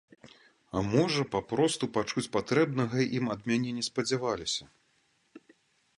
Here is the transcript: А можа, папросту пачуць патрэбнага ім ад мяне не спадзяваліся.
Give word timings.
А 0.79 0.81
можа, 0.93 1.25
папросту 1.35 1.89
пачуць 1.99 2.25
патрэбнага 2.39 3.07
ім 3.19 3.25
ад 3.35 3.41
мяне 3.53 3.71
не 3.79 3.83
спадзяваліся. 3.89 4.63